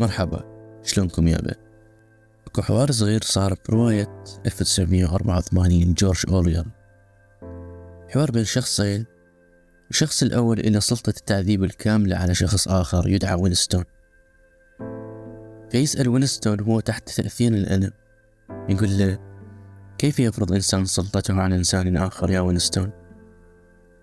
مرحبا 0.00 0.44
شلونكم 0.82 1.28
يابا 1.28 1.54
أكو 2.46 2.62
حوار 2.62 2.90
صغير 2.90 3.22
صار 3.22 3.54
برواية 3.68 4.24
1984 4.46 5.94
جورج 5.94 6.24
أوريال 6.28 6.66
حوار 8.08 8.30
بين 8.30 8.44
شخصين 8.44 9.06
الشخص 9.90 10.22
الأول 10.22 10.60
إلى 10.60 10.80
سلطة 10.80 11.10
التعذيب 11.10 11.64
الكاملة 11.64 12.16
على 12.16 12.34
شخص 12.34 12.68
آخر 12.68 13.08
يدعى 13.08 13.34
وينستون. 13.34 13.84
فيسأل 15.70 16.08
وينستون 16.08 16.60
هو 16.60 16.80
تحت 16.80 17.08
تأثير 17.08 17.52
الألم 17.52 17.90
يقول 18.68 18.98
له 18.98 19.18
كيف 19.98 20.20
يفرض 20.20 20.52
إنسان 20.52 20.84
سلطته 20.84 21.34
على 21.34 21.56
إنسان 21.56 21.96
آخر 21.96 22.30
يا 22.30 22.40
وينستون؟ 22.40 22.90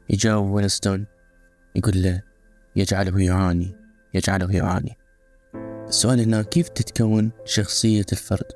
يجاوب 0.10 0.50
وينستون 0.50 1.06
يقول 1.76 2.04
له 2.04 2.22
يجعله 2.76 3.22
يعاني 3.22 3.76
يجعله 4.14 4.52
يعاني. 4.52 4.98
السؤال 5.88 6.20
هنا 6.20 6.42
كيف 6.42 6.70
تتكون 6.70 7.32
شخصية 7.46 8.06
الفرد؟ 8.12 8.52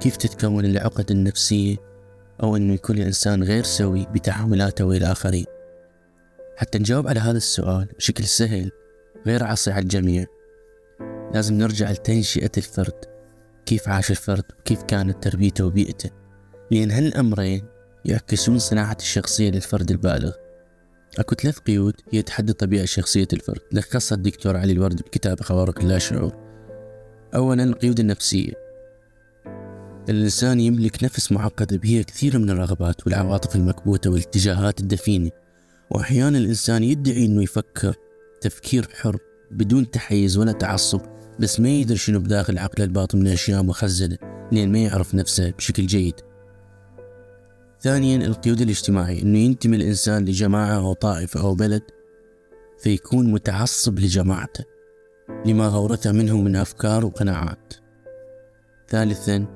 كيف 0.00 0.16
تتكون 0.16 0.64
العقد 0.64 1.10
النفسية 1.10 1.76
أو 2.42 2.56
أنه 2.56 2.74
يكون 2.74 2.98
الإنسان 2.98 3.42
غير 3.42 3.64
سوي 3.64 4.06
بتعاملاته 4.14 4.84
ويا 4.84 4.98
الآخرين 4.98 5.44
حتى 6.56 6.78
نجاوب 6.78 7.08
على 7.08 7.20
هذا 7.20 7.36
السؤال 7.36 7.86
بشكل 7.98 8.24
سهل 8.24 8.70
غير 9.26 9.44
عصي 9.44 9.70
على 9.70 9.82
الجميع. 9.82 10.26
لازم 11.34 11.54
نرجع 11.54 11.90
لتنشئة 11.90 12.50
الفرد 12.56 13.04
كيف 13.66 13.88
عاش 13.88 14.10
الفرد 14.10 14.44
وكيف 14.58 14.82
كانت 14.82 15.24
تربيته 15.24 15.66
وبيئته. 15.66 16.10
لأن 16.70 16.90
هالأمرين 16.90 17.64
يعكسون 18.04 18.58
صناعة 18.58 18.96
الشخصية 19.00 19.50
للفرد 19.50 19.90
البالغ. 19.90 20.32
أكو 21.18 21.34
ثلاث 21.34 21.58
قيود 21.58 21.94
هي 22.12 22.22
تحدد 22.22 22.52
طبيعة 22.52 22.84
شخصية 22.84 23.28
الفرد. 23.32 23.60
لخصها 23.72 24.16
الدكتور 24.16 24.56
علي 24.56 24.72
الورد 24.72 24.96
بكتاب 24.96 25.40
خوارق 25.40 25.78
اللاشعور 25.78 26.43
أولا 27.36 27.64
القيود 27.64 28.00
النفسية. 28.00 28.52
الإنسان 30.08 30.60
يملك 30.60 31.04
نفس 31.04 31.32
معقدة 31.32 31.76
بها 31.76 32.02
كثير 32.02 32.38
من 32.38 32.50
الرغبات 32.50 33.06
والعواطف 33.06 33.56
المكبوتة 33.56 34.10
والاتجاهات 34.10 34.80
الدفينة. 34.80 35.30
وأحيانا 35.90 36.38
الإنسان 36.38 36.84
يدعي 36.84 37.26
أنه 37.26 37.42
يفكر 37.42 37.94
تفكير 38.40 38.88
حر 38.94 39.18
بدون 39.50 39.90
تحيز 39.90 40.36
ولا 40.36 40.52
تعصب 40.52 41.00
بس 41.40 41.60
ما 41.60 41.68
يدري 41.68 41.96
شنو 41.96 42.18
بداخل 42.20 42.58
عقله 42.58 42.84
الباطن 42.84 43.18
من 43.18 43.26
أشياء 43.26 43.62
مخزنة 43.62 44.18
لأن 44.52 44.72
ما 44.72 44.78
يعرف 44.78 45.14
نفسه 45.14 45.50
بشكل 45.50 45.86
جيد. 45.86 46.14
ثانيا 47.80 48.26
القيود 48.26 48.60
الاجتماعية 48.60 49.22
أنه 49.22 49.38
ينتمي 49.38 49.76
الإنسان 49.76 50.24
لجماعة 50.24 50.76
أو 50.76 50.92
طائفة 50.92 51.40
أو 51.40 51.54
بلد 51.54 51.82
فيكون 52.78 53.32
متعصب 53.32 53.98
لجماعته. 53.98 54.73
لما 55.46 55.68
غورثه 55.68 56.12
منهم 56.12 56.44
من 56.44 56.56
أفكار 56.56 57.06
وقناعات. 57.06 57.74
ثالثا 58.88 59.46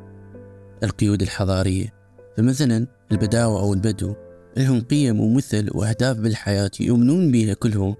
القيود 0.83 1.23
الحضارية. 1.23 1.95
فمثلا 2.37 2.87
البداوة 3.13 3.61
أو 3.61 3.75
البدو 3.75 4.15
لهم 4.57 4.81
قيم 4.81 5.21
ومثل 5.21 5.69
وأهداف 5.75 6.17
بالحياة 6.17 6.71
يؤمنون 6.81 7.31
بها 7.31 7.55
كلهم 7.55 7.97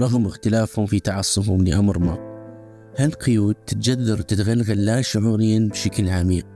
رغم 0.00 0.26
اختلافهم 0.26 0.86
في 0.86 1.00
تعصبهم 1.00 1.64
لأمر 1.64 1.98
ما. 1.98 2.18
هالقيود 2.98 3.54
تتجذر 3.54 4.18
وتتغلغل 4.18 4.84
لا 4.84 5.02
شعوريا 5.02 5.68
بشكل 5.72 6.08
عميق. 6.08 6.46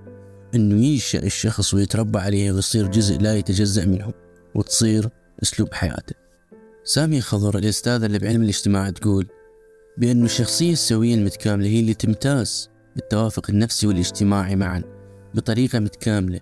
إنه 0.55 0.85
ينشأ 0.85 1.23
الشخص 1.23 1.75
ويتربى 1.75 2.19
عليه 2.19 2.53
ويصير 2.53 2.87
جزء 2.87 3.21
لا 3.21 3.35
يتجزأ 3.35 3.87
منه 3.87 4.13
وتصير 4.55 5.09
أسلوب 5.43 5.75
حياته. 5.75 6.15
سامية 6.85 7.21
خضر 7.21 7.59
الأستاذة 7.59 8.07
اللي 8.07 8.19
بعلم 8.19 8.43
الاجتماع 8.43 8.91
تقول 8.91 9.27
بأن 9.99 10.25
الشخصية 10.25 10.73
السوية 10.73 11.15
المتكاملة 11.15 11.67
هي 11.69 11.81
اللي 11.81 11.95
تمتاز 11.95 12.71
بالتوافق 12.97 13.51
النفسي 13.51 13.87
والاجتماعي 13.87 14.57
معا 14.57 14.83
بطريقة 15.35 15.79
متكاملة 15.79 16.41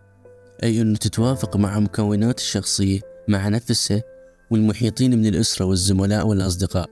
أي 0.62 0.80
أنه 0.80 0.96
تتوافق 0.96 1.56
مع 1.56 1.78
مكونات 1.78 2.38
الشخصية 2.38 3.00
مع 3.28 3.48
نفسها 3.48 4.02
والمحيطين 4.50 5.18
من 5.18 5.26
الأسرة 5.26 5.64
والزملاء 5.64 6.26
والأصدقاء. 6.26 6.90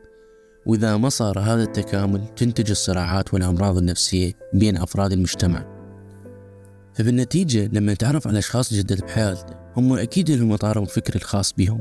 وإذا 0.66 0.96
ما 0.96 1.08
صار 1.08 1.38
هذا 1.38 1.62
التكامل 1.62 2.34
تنتج 2.36 2.70
الصراعات 2.70 3.34
والأمراض 3.34 3.76
النفسية 3.76 4.32
بين 4.54 4.76
أفراد 4.76 5.12
المجتمع. 5.12 5.80
فبالنتيجة 6.94 7.70
لما 7.72 7.92
نتعرف 7.92 8.28
على 8.28 8.38
أشخاص 8.38 8.74
جدد 8.74 9.00
بحياتنا 9.00 9.72
هم 9.76 9.92
أكيد 9.92 10.30
لهم 10.30 10.52
إطارهم 10.52 10.82
الفكر 10.82 11.14
الخاص 11.14 11.52
بهم. 11.52 11.80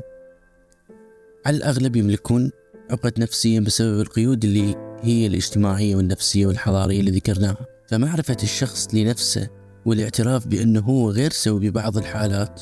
على 1.46 1.58
الأغلب 1.58 1.96
يملكون 1.96 2.52
عقد 2.92 3.20
نفسية 3.20 3.60
بسبب 3.60 4.02
القيود 4.02 4.46
اللي 4.46 4.76
هي 5.02 5.28
الاجتماعية 5.28 5.96
والنفسية 5.96 6.46
والحضارية 6.46 7.00
اللي 7.00 7.12
ذكرناها. 7.12 7.66
فمعرفة 7.88 8.38
الشخص 8.44 8.88
لنفسه 8.94 9.48
والاعتراف 9.86 10.48
بأنه 10.48 10.80
هو 10.80 11.10
غير 11.12 11.32
سوي 11.32 11.70
ببعض 11.70 11.98
الحالات 11.98 12.62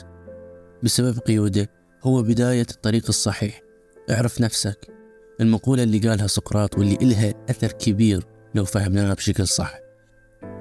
بسبب 0.83 1.19
قيوده 1.19 1.69
هو 2.03 2.23
بداية 2.23 2.65
الطريق 2.71 3.03
الصحيح. 3.09 3.61
اعرف 4.09 4.41
نفسك. 4.41 4.87
المقولة 5.41 5.83
اللي 5.83 5.99
قالها 5.99 6.27
سقراط 6.27 6.77
واللي 6.77 6.97
إلها 7.01 7.33
أثر 7.49 7.71
كبير 7.71 8.23
لو 8.55 8.65
فهمناها 8.65 9.13
بشكل 9.13 9.47
صح. 9.47 9.79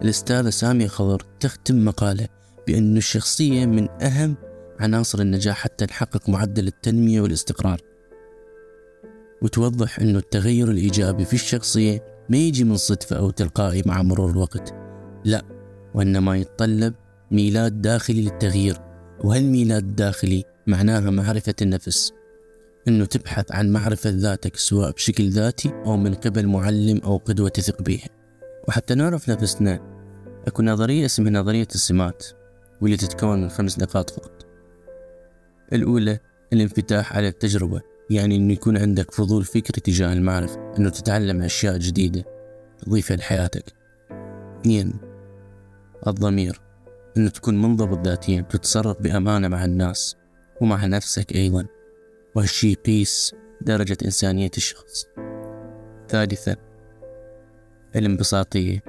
الأستاذة 0.03 0.51
سامية 0.51 0.87
خضر 0.87 1.27
تختم 1.41 1.85
مقالة 1.85 2.29
بأن 2.67 2.97
الشخصية 2.97 3.67
من 3.67 3.89
أهم 4.03 4.37
عناصر 4.81 5.21
النجاح 5.21 5.57
حتى 5.57 5.85
نحقق 5.85 6.29
معدل 6.29 6.67
التنمية 6.67 7.21
والاستقرار. 7.21 7.81
وتوضح 9.43 10.01
أن 10.01 10.17
التغير 10.17 10.71
الإيجابي 10.71 11.25
في 11.25 11.35
الشخصية 11.35 12.05
ما 12.29 12.37
يجي 12.37 12.65
من 12.65 12.77
صدفة 12.77 13.17
أو 13.17 13.31
تلقائي 13.31 13.83
مع 13.87 14.03
مرور 14.03 14.31
الوقت. 14.31 14.75
لا 15.25 15.43
وإنما 15.95 16.37
يتطلب 16.37 16.95
ميلاد 17.31 17.83
داخلي 17.83 18.23
للتغيير 18.23 18.79
وهالميلاد 19.25 19.83
الداخلي 19.83 20.45
معناها 20.67 21.11
معرفة 21.11 21.55
النفس. 21.63 22.13
أنه 22.89 23.05
تبحث 23.05 23.53
عن 23.53 23.73
معرفة 23.73 24.11
ذاتك 24.11 24.57
سواء 24.57 24.91
بشكل 24.91 25.29
ذاتي 25.29 25.69
أو 25.69 25.97
من 25.97 26.15
قبل 26.15 26.47
معلم 26.47 27.01
أو 27.05 27.17
قدوة 27.17 27.49
تثق 27.49 27.83
بها 27.83 28.09
وحتى 28.69 28.95
نعرف 28.95 29.31
نفسنا 29.31 29.81
أكو 30.47 30.63
نظرية 30.63 31.05
اسمها 31.05 31.31
نظرية 31.31 31.69
السمات 31.75 32.27
واللي 32.81 32.97
تتكون 32.97 33.43
من 33.43 33.49
خمس 33.49 33.79
نقاط 33.79 34.11
فقط. 34.11 34.47
الأولى 35.73 36.19
الانفتاح 36.53 37.17
على 37.17 37.29
التجربة. 37.29 37.96
يعني 38.11 38.37
أنه 38.37 38.53
يكون 38.53 38.77
عندك 38.77 39.11
فضول 39.11 39.45
فكري 39.45 39.81
تجاه 39.81 40.13
المعرفة 40.13 40.75
أنه 40.79 40.91
تتعلم 40.91 41.43
أشياء 41.43 41.79
جديدة 41.79 42.25
تضيفها 42.79 43.17
لحياتك. 43.17 43.65
اثنين 44.61 44.95
الضمير 46.07 46.61
أنه 47.17 47.29
تكون 47.29 47.63
منضبط 47.63 48.07
ذاتيا 48.07 48.41
تتصرف 48.41 48.97
بأمانة 49.01 49.49
مع 49.49 49.65
الناس 49.65 50.17
ومع 50.61 50.87
نفسك 50.87 51.35
أيضا. 51.35 51.67
وهالشي 52.35 52.73
يقيس 52.73 53.35
درجة 53.61 53.97
إنسانية 54.05 54.51
الشخص. 54.57 55.07
ثالثا 56.09 56.57
الانبساطية 57.97 58.83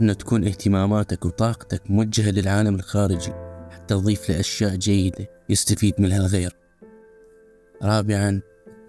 أنه 0.00 0.12
تكون 0.12 0.44
اهتماماتك 0.44 1.24
وطاقتك 1.24 1.90
موجهة 1.90 2.30
للعالم 2.30 2.74
الخارجي 2.74 3.32
حتى 3.70 3.94
تضيف 3.94 4.30
له 4.30 4.40
أشياء 4.40 4.76
جيدة 4.76 5.26
يستفيد 5.48 5.94
منها 5.98 6.16
الغير 6.16 6.56
رابعا 7.82 8.40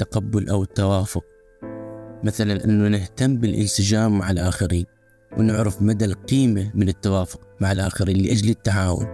التقبل 0.02 0.50
أو 0.50 0.64
التوافق. 0.64 1.24
مثلا 2.24 2.66
أنه 2.66 2.88
نهتم 2.88 3.38
بالانسجام 3.38 4.18
مع 4.18 4.32
الآخرين 4.32 4.86
ونعرف 5.38 5.82
مدى 5.82 6.06
القيمة 6.06 6.72
من 6.76 6.90
التوافق 6.90 7.42
مع 7.62 7.72
الآخرين 7.72 8.18
لأجل 8.18 8.50
التعاون. 8.50 9.08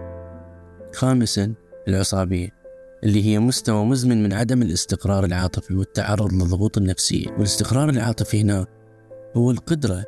خامسا 0.94 1.54
العصابية 1.88 2.48
اللي 3.04 3.24
هي 3.24 3.38
مستوى 3.38 3.84
مزمن 3.84 4.22
من 4.22 4.32
عدم 4.32 4.62
الاستقرار 4.62 5.24
العاطفي 5.24 5.74
والتعرض 5.74 6.32
للضغوط 6.32 6.78
النفسية. 6.78 7.28
والاستقرار 7.28 7.88
العاطفي 7.88 8.40
هنا 8.40 8.66
هو 9.36 9.50
القدرة 9.50 10.04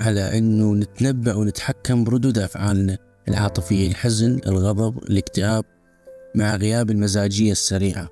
على 0.00 0.38
أنه 0.38 0.74
نتنبأ 0.74 1.34
ونتحكم 1.34 2.04
بردود 2.04 2.38
أفعالنا 2.38 2.98
العاطفية 3.28 3.88
الحزن 3.88 4.40
الغضب 4.46 4.98
الاكتئاب 4.98 5.64
مع 6.34 6.56
غياب 6.56 6.90
المزاجية 6.90 7.52
السريعة. 7.52 8.08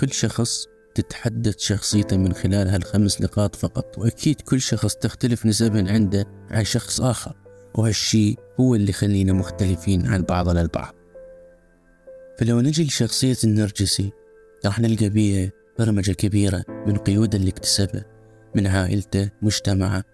كل 0.00 0.12
شخص 0.12 0.66
تتحدد 0.94 1.58
شخصيته 1.58 2.16
من 2.16 2.32
خلال 2.32 2.68
هالخمس 2.68 3.20
نقاط 3.20 3.56
فقط 3.56 3.98
وأكيد 3.98 4.40
كل 4.40 4.60
شخص 4.60 4.94
تختلف 4.94 5.46
نسبا 5.46 5.92
عنده 5.92 6.26
عن 6.50 6.64
شخص 6.64 7.00
آخر 7.00 7.36
وهالشي 7.74 8.36
هو 8.60 8.74
اللي 8.74 8.90
يخلينا 8.90 9.32
مختلفين 9.32 10.06
عن 10.06 10.22
بعضنا 10.22 10.60
البعض 10.60 10.94
فلو 12.38 12.60
نجي 12.60 12.84
لشخصية 12.84 13.36
النرجسي 13.44 14.12
راح 14.64 14.80
نلقى 14.80 15.08
بيها 15.08 15.50
برمجة 15.78 16.12
كبيرة 16.12 16.64
من 16.86 16.96
قيود 16.96 17.34
اللي 17.34 17.50
اكتسبها 17.50 18.04
من 18.54 18.66
عائلته 18.66 19.30
مجتمعه 19.42 20.04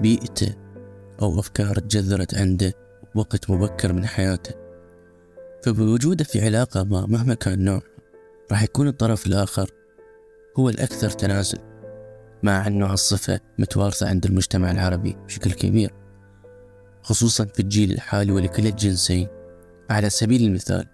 بيئته 0.00 0.54
أو 1.22 1.40
أفكار 1.40 1.78
تجذرت 1.78 2.34
عنده 2.34 2.72
وقت 3.14 3.50
مبكر 3.50 3.92
من 3.92 4.06
حياته. 4.06 4.54
فبوجوده 5.62 6.24
في 6.24 6.44
علاقة 6.44 6.84
ما 6.84 7.06
مهما 7.06 7.34
كان 7.34 7.64
نوع 7.64 7.82
راح 8.50 8.62
يكون 8.62 8.88
الطرف 8.88 9.26
الآخر 9.26 9.70
هو 10.58 10.68
الأكثر 10.68 11.10
تنازل 11.10 11.58
مع 12.42 12.66
أنه 12.66 12.86
هالصفة 12.86 13.40
متوارثة 13.58 14.08
عند 14.08 14.26
المجتمع 14.26 14.70
العربي 14.70 15.16
بشكل 15.26 15.52
كبير 15.52 15.92
خصوصا 17.02 17.44
في 17.44 17.60
الجيل 17.60 17.92
الحالي 17.92 18.32
ولكلا 18.32 18.68
الجنسين. 18.68 19.28
على 19.90 20.10
سبيل 20.10 20.42
المثال 20.42 20.86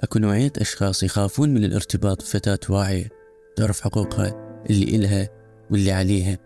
أكو 0.00 0.18
نوعية 0.18 0.52
أشخاص 0.58 1.02
يخافون 1.02 1.54
من 1.54 1.64
الارتباط 1.64 2.22
بفتاة 2.22 2.58
واعية 2.68 3.08
تعرف 3.56 3.80
حقوقها 3.80 4.60
اللي 4.70 4.96
إلها 4.96 5.28
واللي 5.70 5.92
عليها 5.92 6.38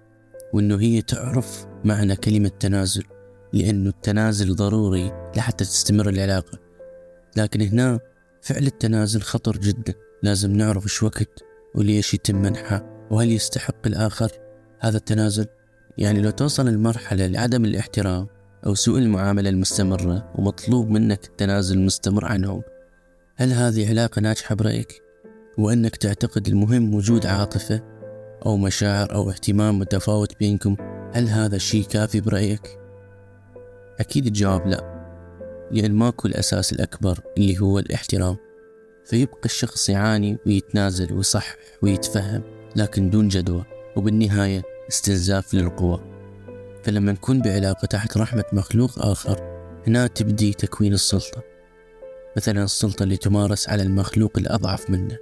وإنه 0.52 0.80
هي 0.80 1.02
تعرف 1.02 1.66
معنى 1.84 2.16
كلمة 2.16 2.48
تنازل 2.48 3.04
لأنه 3.52 3.90
التنازل 3.90 4.54
ضروري 4.54 5.12
لحتى 5.36 5.64
تستمر 5.64 6.08
العلاقة. 6.08 6.58
لكن 7.36 7.60
هنا 7.60 8.00
فعل 8.42 8.66
التنازل 8.66 9.22
خطر 9.22 9.56
جدا 9.56 9.94
لازم 10.22 10.52
نعرف 10.52 10.84
إيش 10.84 11.02
وقت 11.02 11.47
وليش 11.74 12.14
يتم 12.14 12.42
منحه 12.42 13.06
وهل 13.10 13.32
يستحق 13.32 13.86
الآخر 13.86 14.30
هذا 14.80 14.96
التنازل 14.96 15.46
يعني 15.98 16.20
لو 16.20 16.30
توصل 16.30 16.68
المرحلة 16.68 17.26
لعدم 17.26 17.64
الاحترام 17.64 18.26
أو 18.66 18.74
سوء 18.74 18.98
المعاملة 18.98 19.50
المستمرة 19.50 20.32
ومطلوب 20.34 20.90
منك 20.90 21.24
التنازل 21.24 21.78
المستمر 21.78 22.24
عنهم 22.24 22.62
هل 23.36 23.52
هذه 23.52 23.88
علاقة 23.88 24.20
ناجحة 24.20 24.54
برأيك؟ 24.54 25.02
وأنك 25.58 25.96
تعتقد 25.96 26.48
المهم 26.48 26.94
وجود 26.94 27.26
عاطفة 27.26 27.82
أو 28.46 28.56
مشاعر 28.56 29.14
أو 29.14 29.30
اهتمام 29.30 29.78
متفاوت 29.78 30.38
بينكم 30.38 30.76
هل 31.12 31.28
هذا 31.28 31.56
الشيء 31.56 31.84
كافي 31.84 32.20
برأيك؟ 32.20 32.78
أكيد 34.00 34.26
الجواب 34.26 34.66
لا 34.66 34.98
لأن 35.72 35.92
ماكو 35.92 36.28
الأساس 36.28 36.72
الأكبر 36.72 37.20
اللي 37.38 37.60
هو 37.60 37.78
الاحترام 37.78 38.36
فيبقى 39.08 39.44
الشخص 39.44 39.88
يعاني 39.88 40.38
ويتنازل 40.46 41.12
ويصحح 41.12 41.56
ويتفهم 41.82 42.42
لكن 42.76 43.10
دون 43.10 43.28
جدوى 43.28 43.64
وبالنهاية 43.96 44.62
استنزاف 44.88 45.54
للقوى. 45.54 46.00
فلما 46.82 47.12
نكون 47.12 47.42
بعلاقة 47.42 47.86
تحت 47.86 48.16
رحمة 48.16 48.44
مخلوق 48.52 48.98
آخر 48.98 49.58
هنا 49.86 50.06
تبدي 50.06 50.52
تكوين 50.52 50.92
السلطة. 50.92 51.42
مثلا 52.36 52.64
السلطة 52.64 53.02
اللي 53.02 53.16
تمارس 53.16 53.68
على 53.68 53.82
المخلوق 53.82 54.38
الأضعف 54.38 54.90
منه. 54.90 55.16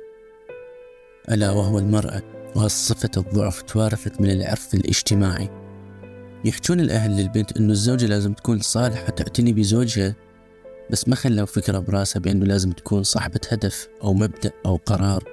ألا 1.30 1.50
وهو 1.50 1.78
المرأة 1.78 2.22
وهالصفة 2.56 3.10
الضعف 3.16 3.62
توارثت 3.62 4.20
من 4.20 4.30
العرف 4.30 4.74
الاجتماعي. 4.74 5.50
يحجون 6.44 6.80
الأهل 6.80 7.16
للبنت 7.16 7.56
أنه 7.56 7.72
الزوجة 7.72 8.06
لازم 8.06 8.32
تكون 8.32 8.58
صالحة 8.58 9.10
تعتني 9.10 9.52
بزوجها 9.52 10.16
بس 10.90 11.08
ما 11.08 11.16
خلوا 11.16 11.46
فكرة 11.46 11.78
براسها 11.78 12.20
بأنه 12.20 12.44
لازم 12.46 12.72
تكون 12.72 13.02
صاحبة 13.02 13.40
هدف 13.48 13.88
أو 14.02 14.14
مبدأ 14.14 14.52
أو 14.66 14.76
قرار 14.86 15.24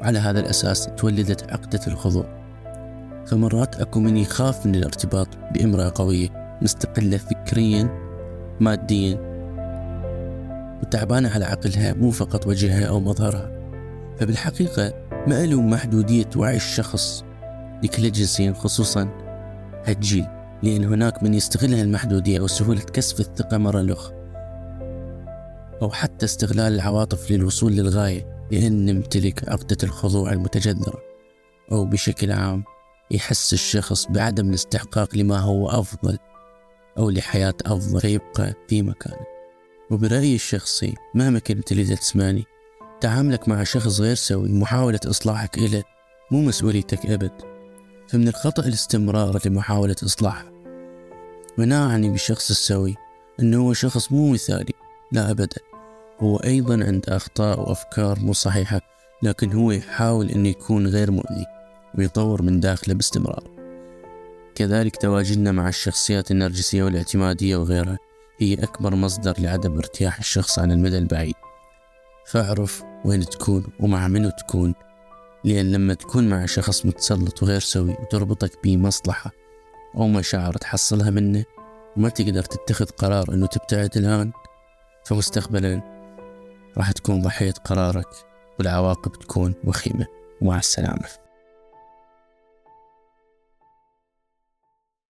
وعلى 0.00 0.18
هذا 0.18 0.40
الأساس 0.40 0.88
تولدت 0.96 1.52
عقدة 1.52 1.80
الخضوع. 1.86 2.42
فمرات 3.26 3.80
أكو 3.80 4.00
من 4.00 4.16
يخاف 4.16 4.66
من 4.66 4.74
الارتباط 4.74 5.28
بإمرأة 5.54 5.92
قوية 5.94 6.58
مستقلة 6.62 7.16
فكريا 7.16 7.88
ماديا 8.60 9.32
وتعبانة 10.82 11.30
على 11.30 11.44
عقلها 11.44 11.92
مو 11.92 12.10
فقط 12.10 12.46
وجهها 12.46 12.84
أو 12.84 13.00
مظهرها. 13.00 13.50
فبالحقيقة 14.18 14.94
ما 15.26 15.44
ألوم 15.44 15.70
محدودية 15.70 16.28
وعي 16.36 16.56
الشخص 16.56 17.24
لكلا 17.82 18.06
الجنسين 18.06 18.54
خصوصا 18.54 19.08
هالجيل 19.84 20.26
لأن 20.62 20.84
هناك 20.84 21.22
من 21.22 21.34
يستغل 21.34 21.74
هالمحدودية 21.74 22.38
أو 22.38 22.46
سهولة 22.46 22.80
كسب 22.80 23.20
الثقة 23.20 23.58
مرة 23.58 23.80
الأخ 23.80 24.12
أو 25.82 25.90
حتى 25.90 26.24
استغلال 26.24 26.74
العواطف 26.74 27.30
للوصول 27.30 27.72
للغاية 27.72 28.46
لأن 28.50 28.86
نمتلك 28.86 29.48
عقدة 29.48 29.76
الخضوع 29.82 30.32
المتجذرة 30.32 31.02
أو 31.72 31.84
بشكل 31.84 32.32
عام 32.32 32.64
يحس 33.10 33.52
الشخص 33.52 34.06
بعدم 34.06 34.48
الاستحقاق 34.48 35.16
لما 35.16 35.38
هو 35.38 35.68
أفضل 35.68 36.18
أو 36.98 37.10
لحياة 37.10 37.54
أفضل 37.66 38.00
فيبقى 38.00 38.54
في 38.68 38.82
مكانه. 38.82 39.26
وبرأيي 39.90 40.34
الشخصي 40.34 40.94
مهما 41.14 41.38
كنت 41.38 41.72
اللي 41.72 41.96
تسمعني 41.96 42.44
تعاملك 43.00 43.48
مع 43.48 43.64
شخص 43.64 44.00
غير 44.00 44.14
سوي 44.14 44.48
محاولة 44.48 45.00
إصلاحك 45.06 45.58
إليه 45.58 45.82
مو 46.30 46.42
مسؤوليتك 46.42 47.06
أبد. 47.06 47.32
فمن 48.08 48.28
الخطأ 48.28 48.62
الاستمرار 48.62 49.38
لمحاولة 49.46 49.96
إصلاحه. 50.04 50.52
وأنا 51.58 51.86
أعني 51.90 52.10
بالشخص 52.10 52.50
السوي 52.50 52.94
أنه 53.40 53.60
هو 53.60 53.72
شخص 53.72 54.12
مو 54.12 54.32
مثالي 54.32 54.74
لا 55.12 55.30
أبدا. 55.30 55.71
هو 56.22 56.36
أيضا 56.36 56.74
عنده 56.74 57.16
أخطاء 57.16 57.60
وأفكار 57.60 58.18
مو 58.20 58.32
صحيحة 58.32 58.80
لكن 59.22 59.52
هو 59.52 59.70
يحاول 59.70 60.30
أنه 60.30 60.48
يكون 60.48 60.86
غير 60.86 61.10
مؤذي 61.10 61.46
ويطور 61.98 62.42
من 62.42 62.60
داخله 62.60 62.94
باستمرار. 62.94 63.50
كذلك 64.54 64.96
تواجدنا 64.96 65.52
مع 65.52 65.68
الشخصيات 65.68 66.30
النرجسية 66.30 66.84
والاعتمادية 66.84 67.56
وغيرها. 67.56 67.98
هي 68.38 68.54
أكبر 68.54 68.94
مصدر 68.94 69.34
لعدم 69.38 69.76
ارتياح 69.78 70.18
الشخص 70.18 70.58
عن 70.58 70.72
المدى 70.72 70.98
البعيد. 70.98 71.34
فاعرف 72.26 72.82
وين 73.04 73.24
تكون 73.24 73.64
ومع 73.80 74.08
منو 74.08 74.30
تكون 74.30 74.74
لأن 75.44 75.72
لما 75.72 75.94
تكون 75.94 76.28
مع 76.28 76.46
شخص 76.46 76.86
متسلط 76.86 77.42
وغير 77.42 77.60
سوي 77.60 77.90
وتربطك 77.90 78.58
بمصلحة 78.64 79.30
أو 79.96 80.08
مشاعر 80.08 80.54
تحصلها 80.56 81.10
منه 81.10 81.44
وما 81.96 82.08
تقدر 82.08 82.42
تتخذ 82.42 82.86
قرار 82.86 83.34
أنه 83.34 83.46
تبتعد 83.46 83.96
الآن. 83.96 84.32
فمستقبلا 85.04 86.01
راح 86.78 86.92
تكون 86.92 87.22
ضحية 87.22 87.54
قرارك 87.64 88.08
والعواقب 88.58 89.12
تكون 89.12 89.54
وخيمة. 89.64 90.06
ومع 90.42 90.58
السلامة. 90.58 91.21